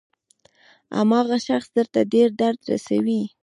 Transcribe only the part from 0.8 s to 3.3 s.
هماغه شخص درته ډېر درد رسوي.